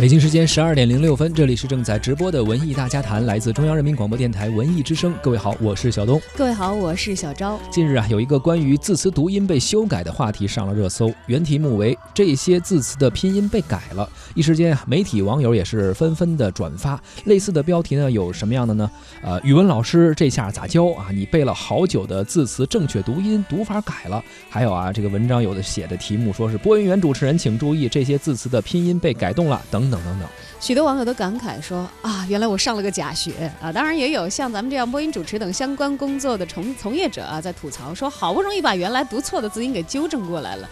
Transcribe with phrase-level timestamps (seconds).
[0.00, 5.14] 北京时间十二点零六分，这里是正在直播的文艺大家谈，来自中央人民广播电台文艺之声。
[5.20, 6.18] 各位好，我是小东。
[6.34, 7.60] 各位好，我是小昭。
[7.70, 14.08] 近日啊，有一个关于字词读音被修改的话题上了热搜，原题目为“这些字词的拼音被改了”。
[14.34, 16.98] 一时间啊，媒体网友也是纷纷的转发。
[17.24, 18.90] 类似的标题呢，有什么样的呢？
[19.20, 21.08] 呃，语文老师这下咋教啊？
[21.12, 24.24] 你背了好久的字词正确读音读法改了。
[24.48, 30.28] 还有啊，这个文章有的写的题目说是播音员主持人请注意，这些字词的拼音被改动了，等等等等。
[30.60, 33.72] 许多网友都感慨说啊，原来我上了个假学啊！
[33.72, 40.68] 当然也有像咱们这样播音主持等相关工作的从从业者啊，在吐槽说，好不容易把原来读错的字音给纠正过来了。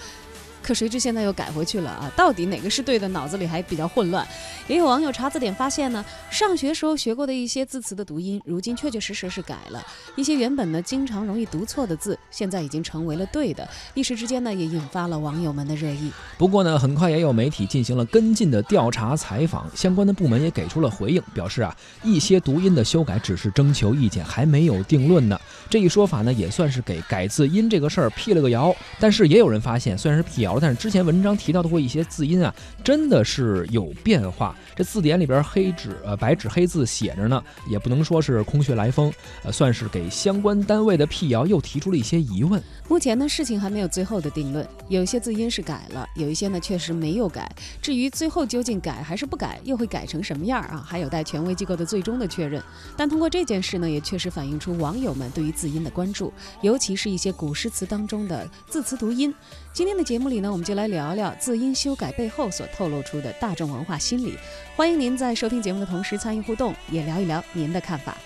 [0.69, 2.13] 可谁知现在又改回去了啊？
[2.15, 3.09] 到底哪个是对的？
[3.09, 4.29] 脑子里还比较混乱。
[4.67, 9.83] 也有网友查字典发现呢，上学时候学过的一些字词的读音，如今确确实实是改了。
[10.15, 13.67] 一些原本呢经常容易读错的字，现在已经成为了对的。
[13.95, 16.13] 一时之间呢，也引发了网友们的热议。
[16.37, 25.41] 不过呢，很快也有媒体进行了跟进的调查采访，相关的部门也给出了回应，表示啊，一些读音的修改只是征求意见，还没有定论呢。
[25.71, 28.77] 这一说法呢，也算是给改字音这个事儿辟了个谣。
[29.01, 30.58] 但是也有人发现，虽然是辟谣。
[30.61, 34.55] 但是之前文章提到的过一些字音啊，真的是有变化。
[34.75, 42.63] 这字典里边黑纸呃白纸黑字写着呢，也不能说是空穴来风，呃，算是给相关单位的辟谣又提出了一些疑问。
[42.89, 47.51] 目前呢，事情还没有最后的定论，有一些字音是改了，有一些呢确实没有改。
[47.83, 52.63] 至于最后究竟改还是不改，又会改成什么样啊，还有待权威机构的最终的确认。
[52.97, 56.33] 但通过这件事呢，也确实反映出网友们对于字音的关注，
[56.63, 59.35] 尤其是一些古诗词当中的字词读音。
[59.79, 64.37] 今天的节目里呢，我们就来聊聊字音修改背后所透露出的大众文化心理。
[64.75, 68.19] 欢迎您在收听节目的同时参与互动，也聊一聊您的看法。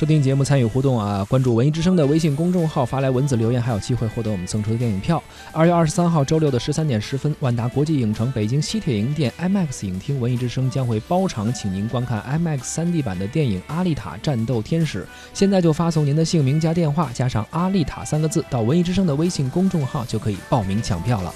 [0.00, 5.22] 收听节目参与互动啊，关注文艺之声的微信公众号发来文字留言，还有机会获得我们赠出的电影票。
[5.52, 15.02] 二月二十三号周六的十三点十分，万达国际影城北京西铁营店 IMAX 影厅，文艺之声将会包场，请您观看 IMAX 3D 版的电影《阿丽塔：战斗天使》。
[15.34, 21.30] 现在就发送您的姓名加电话加上“阿丽塔”三个字到文艺之声的微信公众号，就可以报名抢票了。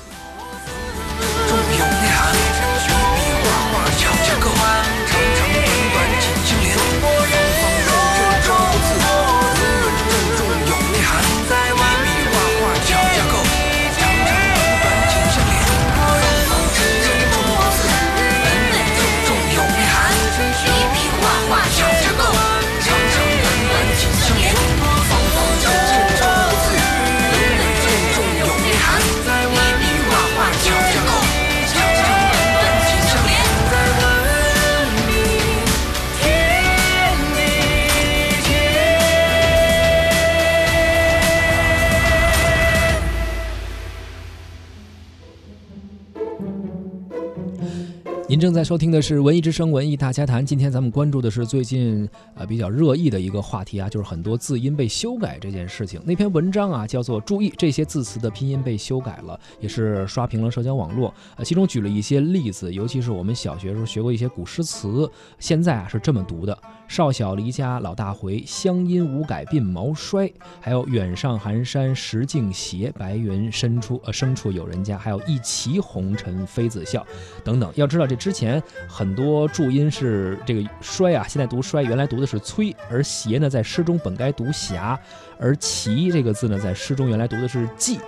[48.44, 50.42] 正在收听的是《文艺之声·文艺大家谈》。
[50.46, 55.98] 今天咱们关注的是最近呃比较热议的一个话题啊，就是很多字音被修改这件事情。
[56.04, 61.14] 那篇文章啊叫做《注意这些字词的拼音被修改了》，也是刷屏了社交网络。
[61.36, 66.54] 呃，其中举了一些例子，尤其是我们小学时候学过一些古诗词，现在啊是这么读的：
[66.86, 70.30] 少小离家老大回，乡音无改鬓毛衰。
[70.60, 74.98] 还有远上寒山石径斜，白云深处呃深处有人家。
[74.98, 77.06] 还有一骑红尘妃子笑，
[77.42, 77.72] 等等。
[77.76, 78.14] 要知道这。
[78.24, 84.98] 之前很多注音是这个衰啊，现在读衰，原来读的是崔，而斜呢，在诗中本该读霞，
[85.38, 87.98] 而奇这个字呢，在诗中原来读的是季。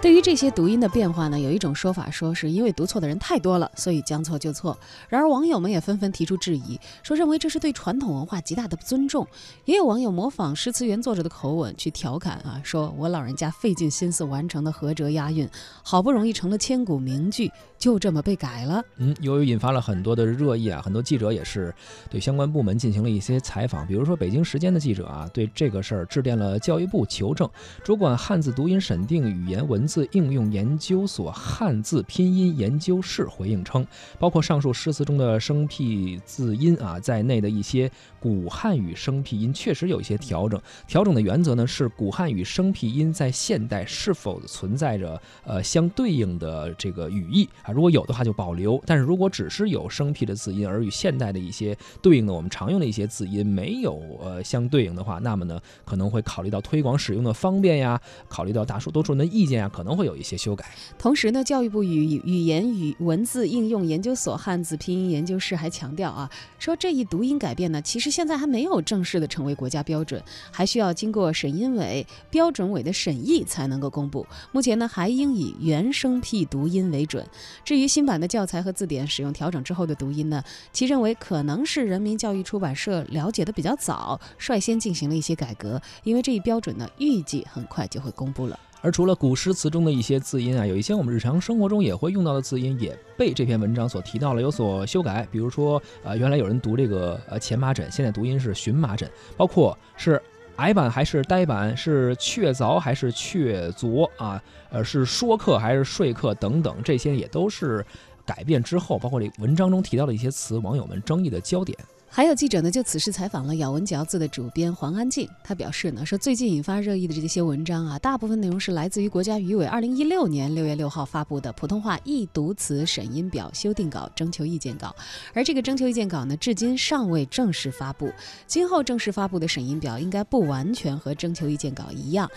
[0.00, 4.78] 对于这些读音的变化呢，有一种说法说是因为读错的人太多了，所以将错就错。
[5.08, 9.26] 然而网友们也纷纷提出质疑，说认为这是对传统文化极大的不尊重。
[9.64, 15.48] 也有网友模仿诗词原作者的口吻去调侃啊，说我老人家费尽心思完成的合辙押韵，
[15.82, 18.80] 好不容易成了千古名句，就这么被改了。
[18.98, 21.74] 嗯，由于引发了很多的热议啊，很多记者也是
[22.08, 23.84] 对相关部门进行了一些采访。
[23.84, 27.50] 比如说北京时间的记者啊，对这个事儿致电了教育部求证，
[27.82, 29.87] 主管汉字读音审定语言文。
[29.88, 33.84] 字应用研究所汉字拼音研究室回应称，
[34.18, 37.90] 包括上述诗词中的生僻字音啊在内的一些
[38.20, 40.60] 古汉语生僻音，确实有一些调整。
[40.86, 47.72] 调整的原则呢是古汉语生僻音在现代是否存在着呃相对应的这个语义啊？
[47.72, 57.98] 如果有的话就保留，但是如果只是有生僻的字音，而与现代的一些对应的我们常用的一些字音没有呃相对应的话，那么呢可能会考虑到推广使用的方便呀，
[58.28, 59.70] 考虑到大数多数人的意见啊。
[59.78, 60.64] 可能会有一些修改。
[60.98, 66.28] 同时呢，教育部语语言与文字应用研究所汉字拼音研究室还强调啊，
[66.58, 70.20] 说这一读音改变呢，其实现在还没有正式的成为国家标准，
[70.50, 74.26] 还需要经过审音委、标准委的审议才能够公布。
[74.50, 77.24] 目前呢，还应以原生僻读音为准。
[77.64, 80.42] 至于新版的教材和字典使用调整之后的读音呢，
[80.72, 85.80] 其认为可能是人民教育出版社了解的比较早，率先进行了一些改革。
[86.02, 88.58] 因为这一标准呢，预计很快就会公布了。
[88.80, 95.26] 而除了古诗词中的一些字音啊，有一些我们日常生活中也会用到的字音，也被这篇文章所提到了，有所修改。
[95.32, 100.22] 比如说，呃，原来有人读这个呃前麻疹，现在读音是荨麻疹，包括是
[100.56, 104.40] 矮板还是呆板，是确凿还是确凿啊，
[104.70, 107.84] 呃，是说课还是说课等等，这些也都是
[108.24, 111.76] 改变之后，包括这文章中提到的一些词，网友们争议的焦点。
[112.10, 115.28] 还有记者呢，就此事采访了咬文嚼字的主编黄安静。
[115.44, 124.94] 他表示呢，说最近引发热议的这些文章啊，大部分内容是来自于国家语委二零一六年六月六号发布的普通话易读词审音表修订稿征求意见稿，
[125.32, 128.10] 而这个征求意见稿呢，至今尚未正式发布。
[128.46, 132.28] 今后正式发布的审音表应该不完全和征求意见稿一样。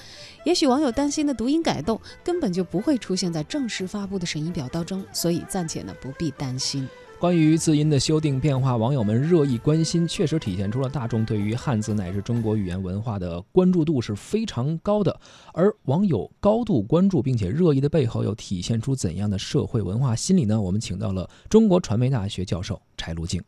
[0.46, 6.88] 也许网友担心的读音改动根本就不会出现在正式发布的审音表当中，所以暂且呢不必担心。
[7.22, 15.20] 关于字音的修订变化，网友们热议关心，确实体现出了大众对于汉字乃至中国语言文化的关注度是非常高的。
[15.54, 20.60] 而网友高度关注并且热议的背后，又体现出怎样的社会文化心理呢？
[20.60, 23.40] 我们请到了中国传媒大学教授柴路静。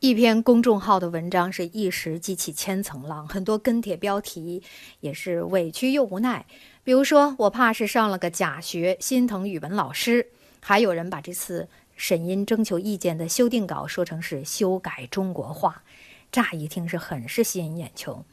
[0.00, 4.62] 一篇公众号的文章是一时激起千层浪，很多跟帖标题
[5.00, 6.44] 也是委屈又无奈。
[6.84, 10.26] 比如说，我怕是上了个假学，心疼语文老师。
[10.64, 11.66] 还有人把这次。
[11.96, 15.82] 审音征求意见的修订稿说成是修改中国话，
[16.30, 18.24] 乍一听是很是吸引眼球，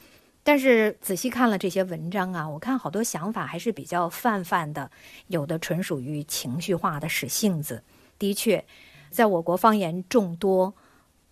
[0.43, 4.89] 但是仔细看了这些文章啊，我看好多想法还是比较泛泛的，
[5.27, 7.83] 有的纯属于情绪化的使性子。
[8.17, 8.65] 的确，
[9.09, 10.73] 在我国方言众多，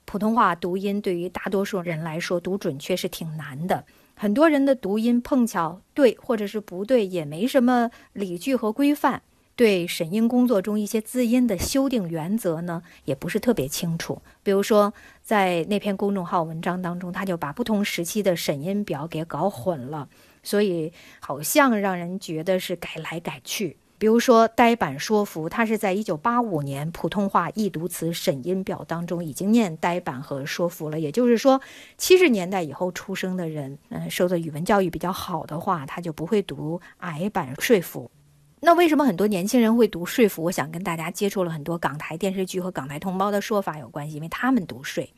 [0.06, 3.86] 普通话读音对于大多数人来说读准确是挺难的，
[4.16, 9.24] 很多人的读音碰巧对或者是不对，也没什么理据和规范。
[9.58, 14.22] 对审音工作中一些字音的修订原则呢，也不是特别清楚。
[14.44, 14.94] 比如说，
[15.24, 20.08] 在那篇公众号文章当中，他就把不同时期的审音表给搞混了，
[20.44, 23.78] 所以好像让人觉得是改来改去。
[23.98, 31.00] 比如说，呆板说服，它是在一九八五年普通话易读词审音表当中已经念呆板和说服了。
[31.00, 31.60] 也就是说，
[31.98, 38.12] 七十年代以后出生的人，嗯，受的语文教育比较好的话，他就不会读矮板说服。
[38.60, 40.44] 那为什么很多年轻人会读说服？
[40.44, 45.14] 我想跟大家接触了很多港台电视剧和港台同胞的说法有关系，因为他们读税。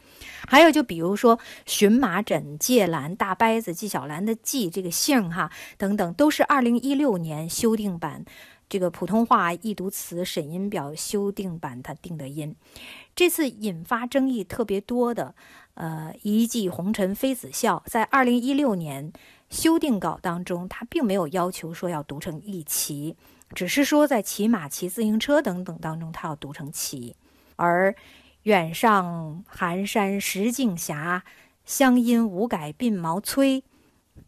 [0.45, 8.25] 还有就比如说荨麻疹、芥兰、大伯子、纪晓岚的纪这个姓哈等等，都是二零一六年修订版
[8.67, 12.53] 这个普通话易读词审音表修订版它定的音。
[13.15, 15.33] 这次引发争议特别多的，
[15.75, 19.13] 呃，一骑红尘妃子笑，在二零一六年。
[19.49, 23.15] 修订稿当中，他并没有要求说要读成一骑，
[23.53, 27.15] 只是说在骑马、骑自行车等等当中，他要读成骑。
[27.55, 27.95] 而
[28.43, 31.23] 远上寒山石径斜，
[31.65, 33.63] 乡音无改鬓毛衰。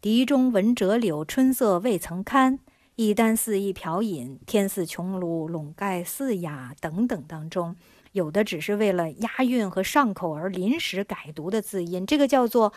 [0.00, 2.58] 笛中闻折柳，春色未曾堪。
[2.96, 6.50] 一箪食一瓢饮，天似穹庐，笼盖四野。
[6.80, 7.74] 等等当中，
[8.12, 12.72] 有的只是为了押韵和上口而临时改读的字音，这个叫做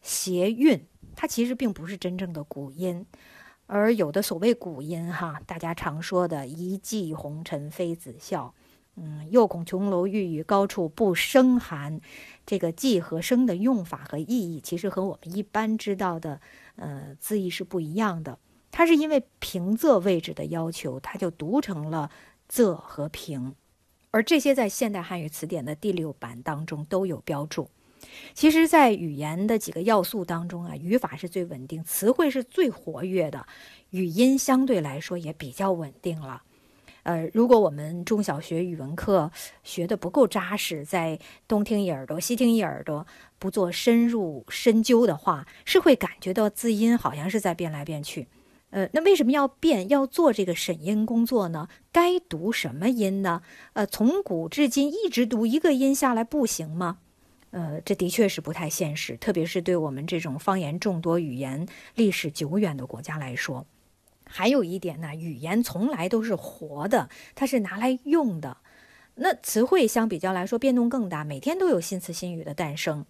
[0.00, 0.84] 谐韵。
[1.14, 3.06] 它其实并不是真正的古音，
[3.66, 8.54] 而有的所谓古音哈，大家常说的“一骑红尘妃子笑”，
[8.96, 12.00] 嗯，又恐琼楼玉宇高处不胜寒，
[12.44, 16.40] 这个“骑”和“声”的用法和意义，其实和我们一般知道的
[16.76, 18.38] 呃字义是不一样的。
[18.70, 22.10] 它是因为平仄位置的要求，它就读成了
[22.50, 23.54] “仄”和“平”，
[24.10, 27.70] 而这些在现代汉语词典的第六版当中都有标注。
[28.34, 33.46] 其实，在语言的几个要素当中啊，语法是最稳定，词汇是最活跃的，
[33.90, 36.42] 语音相对来说也比较稳定了。
[37.04, 39.30] 呃，如果我们中小学语文课
[39.64, 41.18] 学的不够扎实，在
[41.48, 43.04] 东听一耳朵西听一耳朵，
[43.40, 48.28] 不做深入深究的话，是会感觉到字音好像是在变来变去。
[48.70, 49.88] 呃，那为什么要变？
[49.88, 51.68] 要做这个审音工作呢？
[51.90, 53.42] 该读什么音呢？
[53.72, 56.98] 呃，从古至今一直读一个音下来不行吗？
[57.52, 63.64] 呃，这的确是不太现实，特别是对我们这种方言众多、语言历史久远的国家来说。
[64.24, 68.56] 还有一点呢，语言从来都是活的，它是拿来用的。
[69.16, 73.04] 那词汇相比较来说变动更大，每天都有新词新语的诞生。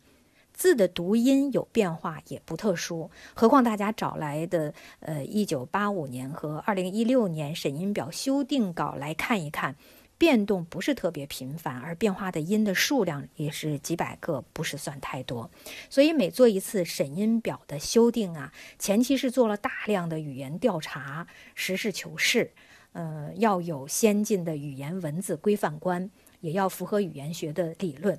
[0.52, 3.10] 字的读音有变化也不特殊。
[3.34, 9.76] 何况大家找来的呃一九八五年和二零一六年审音表修订稿来看一看。
[10.22, 15.50] 变动不是特别频繁，而变化的音的数量也是几百个，不是算太多。
[15.90, 21.26] 所以每做一次审音表的修订啊，前期是做了大量的语言调查，
[21.56, 22.52] 实事求是。
[22.92, 28.16] 呃，要有先进的语言文字规范观，也要符合语言学的理论。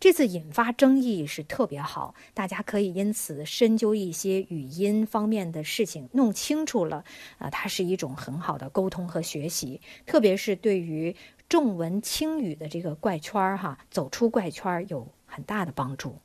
[0.00, 7.04] 这次引发争议是特别好，大家可以因此深究一些语音方面的事情，弄清楚了，
[7.38, 11.14] 啊，它是一种很好的沟通和学习，特别是对于。
[11.46, 16.18] 重文轻语的这个怪圈儿哈，走出怪圈儿有很大的帮助。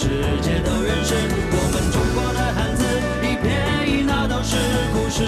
[0.00, 0.08] 世
[0.40, 2.82] 界都认识我们中国的汉字，
[3.20, 3.44] 一撇
[3.86, 4.56] 一捺都是
[4.94, 5.20] 故事。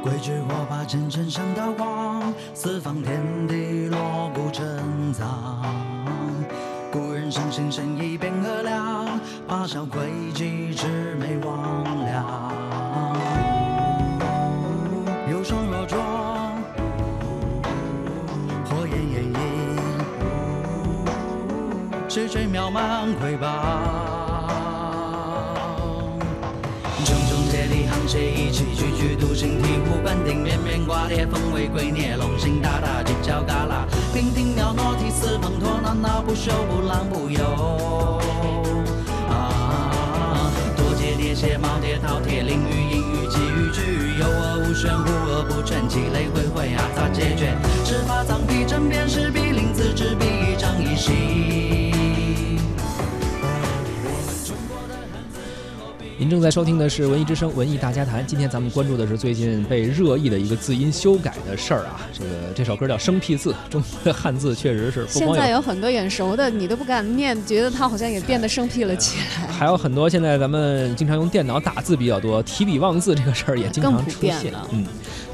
[0.00, 5.60] 规矩火把前尘像刀光，四方天地锣鼓震藏。
[6.92, 10.86] 古人相信生意变和量，八小诡计魑
[11.18, 11.50] 魅魍
[12.06, 13.57] 魉。
[22.68, 23.48] 曲曲渺茫瑰宝。
[27.04, 37.40] 炯炯接力，沆瀣一气，句句独行，醍醐灌顶，面面挂裂，凤尾龟臬，龙行大大，犄角旮旯，亭亭袅娜，涕泗滂沱，闹闹不休，不浪不游。
[39.30, 47.56] 啊，多节叠写，耄耋饕餮，淋雨阴雨，寄语句，有而无玄，无而不全，积累回回啊，咋解决？
[47.84, 49.07] 尺法藏笔，针砭
[56.28, 62.02] 您正在收听的是《文艺之声·文艺大家谈》，今天咱们关注的是最近被热议的一个字音修改的事儿啊。
[62.12, 69.46] 这个这首歌叫《生僻字》，中国的汉字确实是不现在有很多眼熟的，你都不敢念，觉得它好像也变得生僻了起来。
[69.46, 74.52] 还有很多现在咱们经常用电脑打字比较多，提笔忘字这个事儿也经常出现。
[74.70, 74.86] 嗯，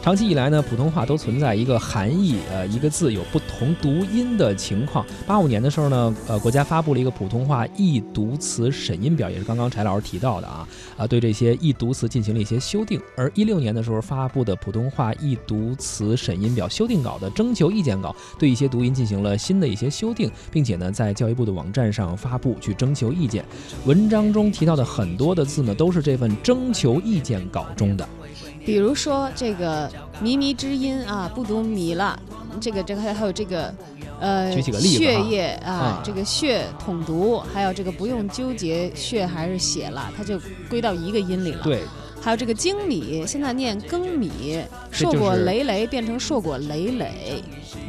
[0.05, 5.03] 长期以来呢，普通话都存在一个含义，呃，一个字有不同读音的情况。
[5.27, 10.69] 八五年的时候呢，呃，国家发布了一个普通话易读词审音表，也是刚刚柴老师提到的啊，
[10.99, 13.01] 啊，对这些易读词进行了一些修订。
[13.17, 23.43] 而一六年的时候发布的普通话易读词审音表修订稿的征求意见稿，对一些读音进行了新的一些修订，并且呢，在教育部的网站上发布去征求意见。
[23.87, 28.07] 文章中提到的很多的字呢，都是这份征求意见稿中的。
[28.65, 29.89] 比如说这个
[30.23, 32.19] 靡靡之音啊，不读靡了，
[32.61, 33.75] 这个这个还还有这个。
[34.21, 40.41] 呃，举几个例子血液啊啊，这个血统读，还有这个不用纠结血还是血了，它就
[40.71, 41.83] 归到一个音里了。，对，
[42.23, 47.43] 还有这个精米，现在念粳米，硕果累累变成硕果累累。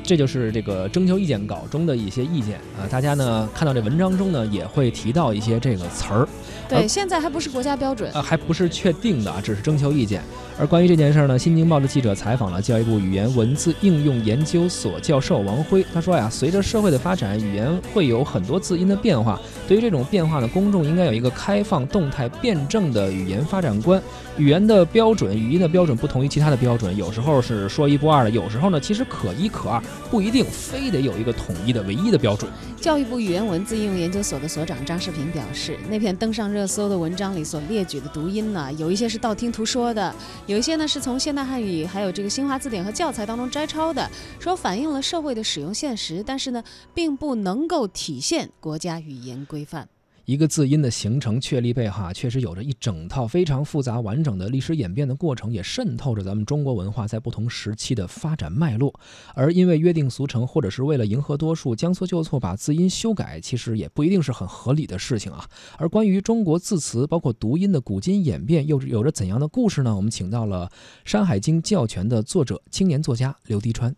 [0.03, 2.85] 这就是这个征求意见稿中的一些意见啊。
[2.89, 6.27] 大家呢看到这文章中呢也会提到一些这个词儿，
[6.69, 8.11] 对，现在还不是国家标准。
[8.13, 10.21] 啊，还不是确定的啊，只是征求意见。
[10.57, 19.37] 而关于这件事儿呢，《新京报》的记者采访了教育部语言文字应用研究所教授王辉，他说呀，随着社会的发展，语言会有很多字音的变化。
[19.67, 24.01] 对于这种变化呢，公众应该有一个开放、动态、辩证的语言发展观。
[24.37, 29.74] 语言的标准、语音的标准不同于其他的标准，有时候是说一不二的，有时候呢其实可一可二，
[30.09, 32.51] 不一定非得有一个统一的唯一的标准。
[32.79, 40.13] 教育部语言文字应用研究所的所长张世平表示，那篇登上热搜的文章里所列举的读音呢，有一些是道听途说的，
[40.45, 46.63] 有一些呢是从现代汉语还有这个新华字典和教材当中摘抄的，说反映了社会的使用现实，但是呢，
[46.93, 49.87] 并不能够体现国家语言规范。
[50.25, 58.99] 一个字音的形成、确立背后，确实有着一整套非常复杂完整的历史演变的过程，也渗透着咱们中国文化在不同时期的发展脉络。
[59.35, 65.47] 而因为约定俗成，或者是为了迎合多数，将错就错把字音修改，其实也不一定是很合理的事情啊。
[65.77, 69.95] 而关于中国字词包括读音的古今演变，又有着怎样的故事呢？
[69.95, 70.71] 我们请到了
[71.03, 73.95] 《山海经教全》的作者、青年作家刘迪川。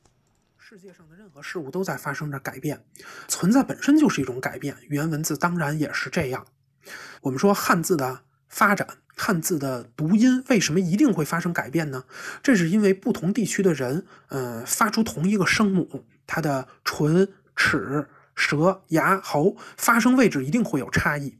[0.57, 1.06] 世界上
[1.37, 2.83] 和事物都在发生着改变，
[3.27, 6.47] 存在本身就是一种改变，语言文字当然也是这样。
[7.21, 12.05] 我们说汉字的发展，汉字的读音为什么一定会发生改变呢？
[12.41, 21.37] 这是因为不同地区的人，呃，发出同一个声母，它的唇、齿、舌、牙、喉发声位置一定会有差异。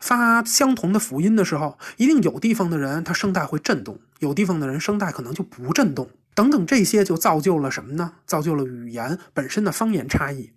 [0.00, 6.08] 发相同的辅音的时候，一定有地方的人他声带会震动，有地方的人声带可能就不震动。
[6.34, 8.12] 等等，这些就造就了什么呢？
[8.26, 10.52] 造就了语言本身的方言差异。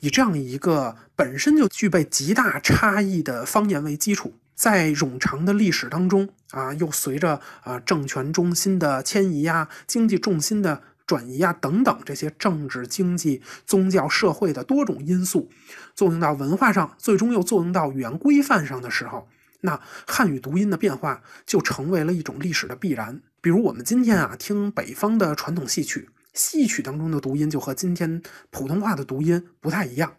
[0.00, 15.50] 以这样一个本身就具备极大差异的方言为基础，在冗长的历史当中啊，又随着啊政权中心的迁移呀、经济重心的转移啊等等这些政治、经济、宗教、社会的多种因素，
[15.94, 19.28] 作用到文化上，最终又作用到语言规范上的时候，
[19.60, 23.20] 那汉语读音的变化就成为了一种历史的必然。
[23.42, 26.10] 比如我们今天啊听北方的传统戏曲。
[26.32, 30.16] 戏曲当中的读音就和今天普通话的读音不太一样。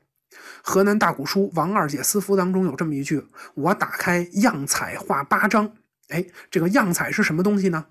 [0.62, 3.26] 河南大鼓书《王二姐私服》当中有这么一句
[3.56, 5.74] ：“我打开样彩画八张。”
[6.10, 7.86] 哎，这个样彩是什么东西呢？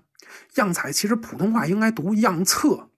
[0.55, 2.89] 样彩其实普通话应该读样册，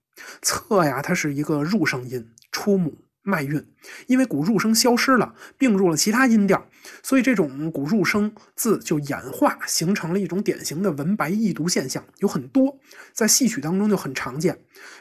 [0.42, 2.98] 册呀，它是一个入声音，出母。
[3.24, 3.66] 脉韵，
[4.06, 6.64] 因为古入声消失了，并入了其他音调，
[7.02, 12.78] 所以这种古入声字就演化形成了一种典型的文白异读现象，有很多
[13.12, 14.56] 在戏曲当中就很常见。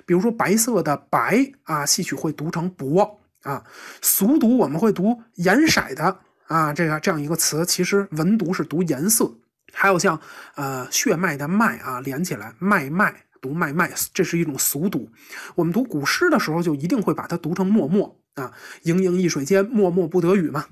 [0.05, 3.63] 比如说白色的白啊，戏曲会读成薄啊，
[4.01, 9.31] 俗读我们会读颜色的啊，这个这样一个词，其实文读是读颜色。
[9.75, 10.19] 还有像
[10.55, 13.25] 呃血脉的脉啊，连起来脉脉。
[13.43, 15.09] 读麦麦，这是一种俗读。
[15.55, 20.67] 我们读古诗的时候，就一定会把它读成默默啊，盈盈一水间，默默不得语嘛。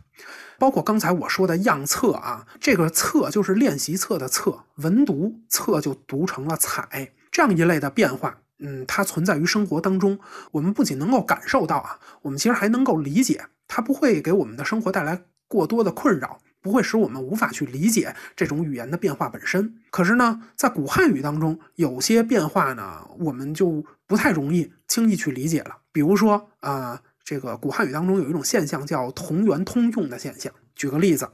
[0.57, 10.17] 包括刚才我说的样册啊，这个册就是练习册的册，文读册就读成了彩，这样一类的变化，嗯，它存在于生活当中。
[10.51, 16.39] 我们不仅能够感受到啊，我们其实还能够理解，它不会给我们的生活带来过多的困扰。
[16.61, 19.75] 不会使我们无法去理解这种语言的变化本身。
[19.89, 25.77] 可是呢，在古汉语当中，有些变化呢，我们就不太容易轻易去理解了。
[25.91, 30.53] 比如说啊，这个古汉语当中有一种现象叫同源通用的现象。
[30.75, 31.25] 举个例子，《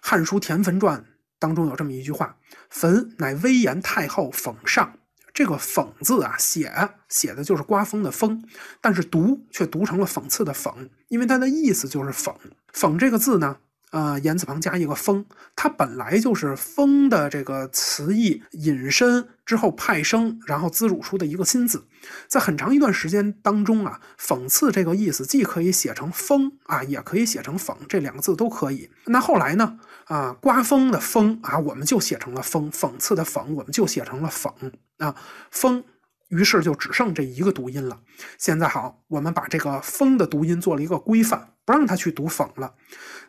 [0.00, 0.98] 汉书·田汾传》
[1.38, 2.36] 当中有这么一句话
[2.68, 4.98] ：“汾乃威严太后讽上。”
[5.34, 6.70] 这个“讽”字啊，写
[7.08, 8.44] 写的就是刮风的“风”，
[8.82, 12.34] 但是读却读成了讽刺的“讽”，因为它的意思就是讽。
[12.74, 13.56] 讽这个字呢？
[13.92, 15.24] 呃，言字旁加一个“风”，
[15.54, 21.86] 它本来就是“风”的这个词义引申之后派生，然后滋乳出的一个新字。
[22.26, 28.90] 在很长一段时间当中啊，讽刺这个意思既可以写成“风”啊，也可以写成“讽”，这两个字都可以。
[29.04, 29.78] 那后来呢？
[30.06, 34.50] 啊，刮风的“风”啊，我们就写成了“风”；讽刺的“讽”，我们就写成了“讽”
[34.98, 35.14] 啊
[35.52, 35.84] ，“风”。
[36.28, 38.00] 于是就只剩这一个读音了。
[38.38, 42.74] 现在好，我们把这个“风”的读音做了一个规范，不让他去读“讽”了。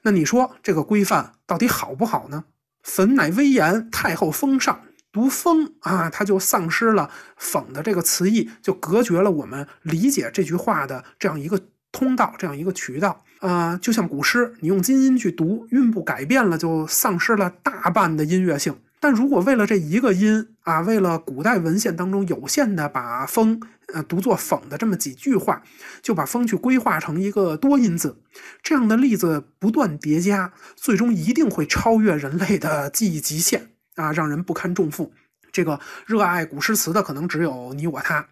[0.03, 2.45] 那你说这个规范到底好不好呢
[2.83, 11.59] ？“粉乃威严，太后封上”，读“风”啊，他就丧失了“讽”的这个词义，就隔绝了我们理解这句话的这样一个
[11.91, 13.77] 通道，这样一个渠道啊。
[13.77, 18.75] 就像古诗，你用金音去读，韵部改变了，就丧失了大半的音乐性。
[19.03, 23.59] 但如果为了这一个音啊，为了古代文献当中有限的把“风”
[23.93, 25.61] 呃读作“讽”的这么几句话，
[26.01, 28.21] 就把“风”去规划成一个多音字，
[28.61, 35.11] 这样的例子不断叠加，最终一定会超越人类的记忆极限啊，让人不堪重负。
[35.51, 38.25] 这个热爱古诗词的可能只有你我他，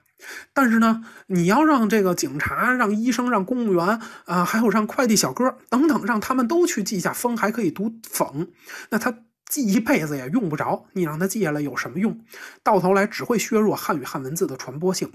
[0.54, 8.48] 但是呢，你要让这个警察、让医生、让公务员啊，还有让快递小哥等等，让他们都去记下“风”还可以读“讽”，
[8.90, 9.14] 那他。
[9.52, 12.18] 记一辈子也用不着，你让他记下来有什么用？
[12.64, 15.12] 到头来只会削弱汉语汉文字的传播性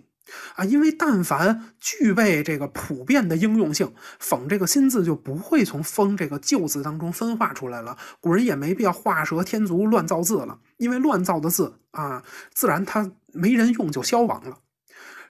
[0.57, 0.65] 啊！
[0.67, 7.97] 因为但凡具备这个普遍的应用性，讽这个新字就不会从封这个旧字当中分化出来了。
[8.21, 12.23] 古人也没必要画蛇添足乱造字了，因为乱造的字啊，
[12.53, 14.59] 自然它没人用就消亡了。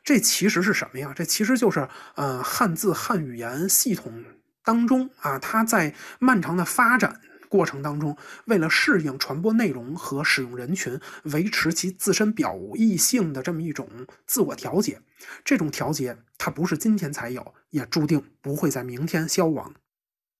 [0.02, 1.12] 这其实是什么呀？
[1.14, 4.24] 这其实就是呃汉字汉语言系统
[4.64, 7.20] 当中啊，它在漫长的发展。
[7.48, 13.88] 过程当中，为了适应传播内容和使用人群，维持其自身表意性的这么一种
[14.26, 15.00] 自我调节，
[15.44, 19.72] 这种调节它不是今天才有，也注定不会在明天消亡。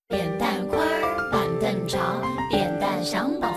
[0.09, 0.87] 扁担宽，
[1.33, 3.56] 板凳长，扁担想绑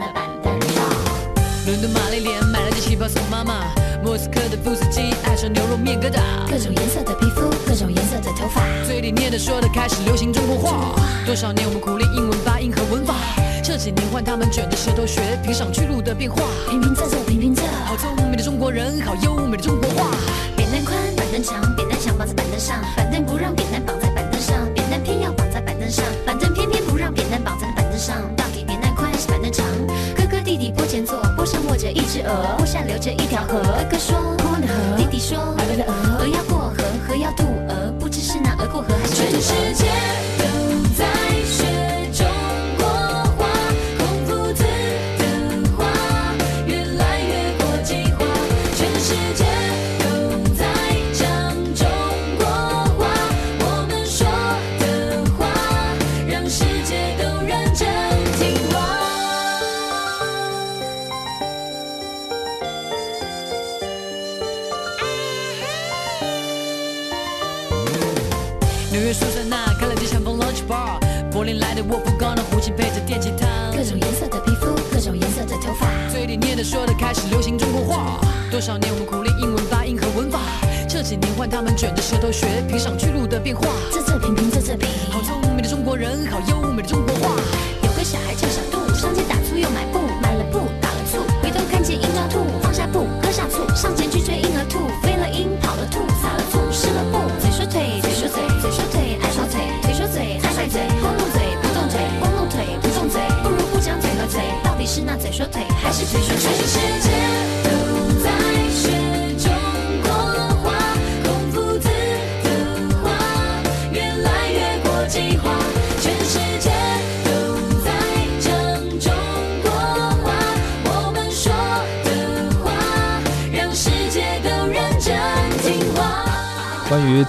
[4.04, 10.96] 莫斯科的布斯基爱上牛肉面疙瘩，各种颜色的皮肤，各种颜色的头发，嘴里念的说的开始流行中国话。
[11.26, 13.14] 多少年我们苦练英文发音和文法。
[13.62, 20.12] 这几年换他们卷着舌头学评上去路的变化，平平仄仄平平仄，好聪明的中国人，好优美的中国话。
[20.56, 28.16] 扁担宽，板凳长，扁担想绑在板凳上，板凳不让扁担绑在板凳上，扁担偏要绑在板凳上，板凳偏偏不让扁担绑在板凳上。
[31.50, 33.60] 上卧着一只鹅，坡下流着一条河。
[33.60, 40.69] 哥哥说过的河，弟弟说白白的鹅，鹅要过河，河要渡鹅，不知是那鹅过河还是全世界。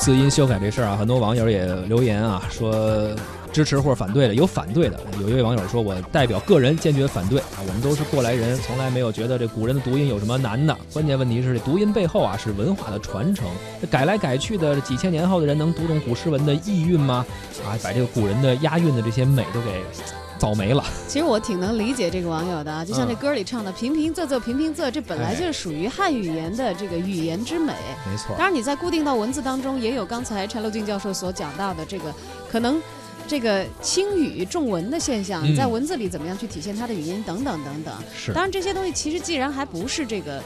[0.01, 3.07] 字音修改这事儿啊，很多网友也留言啊，说
[3.53, 4.99] 支持或者反对的，有反对的。
[5.21, 10.75] 有一位网友说：“我代表个人坚决反对啊，我们都是过来人，从来没有觉得这古人的读音有什么难的。
[10.91, 13.47] 关键问题是，这读音背后啊是文化的传承，
[13.79, 17.27] 这改来改去的，几千年后的人能读懂古诗文的意蕴吗？
[17.67, 19.83] 啊，把这个古人的押韵的这些美都给
[20.41, 20.83] 造没了。
[21.07, 27.75] 其实我挺能理解这个网友的啊，就像这嗯歌里唱的“平平仄仄平平仄”，这本来就是属于汉语言的这个语言之美。
[28.11, 32.13] 没错当然，你在固定到文字当中，也有刚才陈乐俊教授所讲到的这个
[32.51, 32.81] 可能。
[33.29, 37.95] 这个轻语重文的现象，嗯在文字里怎么样去体现它的语音等等等等。
[38.13, 40.43] 是当然，这些东西其实既然还不是这个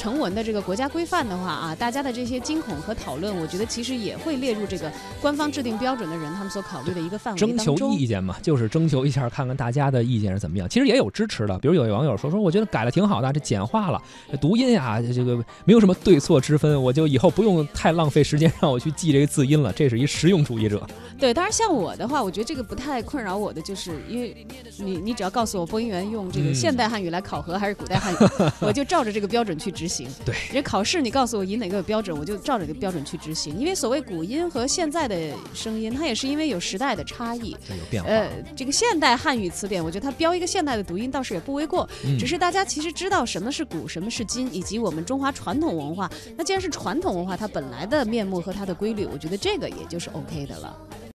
[0.00, 7.76] 成文的这个国家规范的话啊，大家的这些惊恐和讨论，我觉得其实也会列入这个官方制定标准的人他们所考虑的一个范围征求。
[7.92, 10.66] 意见嘛，就是征求一下，看看大家的意见是怎么样。
[10.66, 15.36] 其实也有支持的，比如有位网友说说，我觉得改的挺好的，这简化了，这读音啊，这个
[15.66, 19.70] 没有什么对错之分，我就以后不用太浪费时间让我去记这个字音了。
[19.70, 20.82] 这是一实用主义者。
[21.20, 24.46] 对，当然像我的话，我觉得这个不太困扰我的，就是因为
[24.78, 28.16] 你你只要告诉我播音员用这个嗯现代汉语来考核还是古代汉语，
[28.66, 29.89] 我就照着这个标准去执行。
[30.24, 33.58] 对，这考试你告诉我以哪个标准，我就照着这个标准去执行。
[33.58, 37.50] 因为所谓古音和现在的声音，它也是因为有时代的差异。
[37.68, 38.08] 有变化。
[38.08, 41.88] 呃，这个现代汉语词典，我觉得它标一个现代的读音倒是也不为过。
[42.04, 46.10] 嗯只是大家其实知道什么是古，什么是今，以及我们中华传统文化。
[46.36, 50.76] 那既然是传统文化，它本来的面目和它的规律，我觉得这个也就是 OK 的了。